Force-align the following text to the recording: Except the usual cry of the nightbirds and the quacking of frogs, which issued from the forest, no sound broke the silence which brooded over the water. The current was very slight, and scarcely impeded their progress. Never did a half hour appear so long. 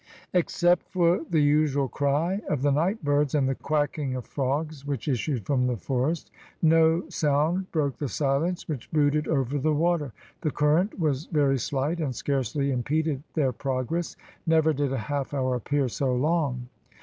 Except 0.33 0.91
the 0.95 1.23
usual 1.43 1.87
cry 1.87 2.41
of 2.49 2.63
the 2.63 2.71
nightbirds 2.71 3.35
and 3.35 3.47
the 3.47 3.53
quacking 3.53 4.15
of 4.15 4.25
frogs, 4.25 4.83
which 4.83 5.07
issued 5.07 5.45
from 5.45 5.67
the 5.67 5.77
forest, 5.77 6.31
no 6.59 7.07
sound 7.09 7.71
broke 7.71 7.97
the 7.97 8.07
silence 8.09 8.67
which 8.67 8.89
brooded 8.91 9.27
over 9.27 9.59
the 9.59 9.75
water. 9.75 10.11
The 10.41 10.49
current 10.49 10.97
was 10.97 11.27
very 11.27 11.59
slight, 11.59 11.99
and 11.99 12.15
scarcely 12.15 12.71
impeded 12.71 13.21
their 13.35 13.51
progress. 13.51 14.15
Never 14.47 14.73
did 14.73 14.91
a 14.91 14.97
half 14.97 15.35
hour 15.35 15.53
appear 15.53 15.87
so 15.87 16.15
long. 16.15 16.67